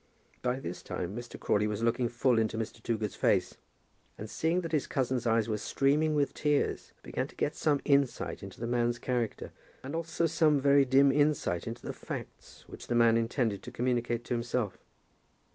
By 0.41 0.59
this 0.59 0.81
time 0.81 1.15
Mr. 1.15 1.39
Crawley 1.39 1.67
was 1.67 1.83
looking 1.83 2.09
full 2.09 2.39
into 2.39 2.57
Mr. 2.57 2.81
Toogood's 2.81 3.13
face, 3.13 3.57
and 4.17 4.27
seeing 4.27 4.61
that 4.61 4.71
his 4.71 4.87
cousin's 4.87 5.27
eyes 5.27 5.47
were 5.47 5.59
streaming 5.59 6.15
with 6.15 6.33
tears, 6.33 6.91
began 7.03 7.27
to 7.27 7.35
get 7.35 7.55
some 7.55 7.81
insight 7.85 8.41
into 8.41 8.59
the 8.59 8.65
man's 8.65 8.97
character, 8.97 9.51
and 9.83 9.93
also 9.95 10.25
some 10.25 10.59
very 10.59 10.85
dim 10.85 11.11
insight 11.11 11.67
into 11.67 11.83
the 11.85 11.93
facts 11.93 12.63
which 12.65 12.87
the 12.87 12.95
man 12.95 13.15
intended 13.15 13.61
to 13.61 13.71
communicate 13.71 14.23
to 14.23 14.33
himself. 14.33 14.79